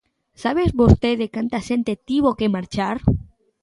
¿Sabe 0.43 0.63
vostede 0.81 1.25
canta 1.35 1.59
xente 1.67 1.93
tivo 2.07 2.29
que 2.39 2.53
marchar? 2.55 2.97